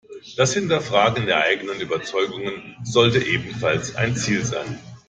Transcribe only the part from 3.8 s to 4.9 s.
ein Ziel sein.